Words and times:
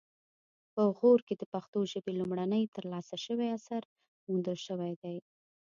په 0.73 0.81
غور 0.97 1.19
کې 1.27 1.35
د 1.37 1.43
پښتو 1.53 1.79
ژبې 1.91 2.11
لومړنی 2.19 2.63
ترلاسه 2.75 3.15
شوی 3.25 3.47
اثر 3.57 3.81
موندل 4.27 4.57
شوی 4.67 4.93
دی 5.01 5.17